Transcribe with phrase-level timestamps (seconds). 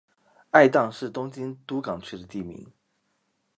[0.49, 2.73] 爱宕是东京都港区的地名。